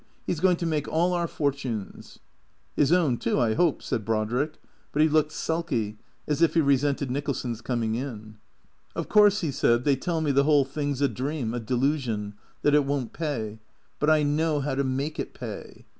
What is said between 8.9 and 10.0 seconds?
Of course," he said," they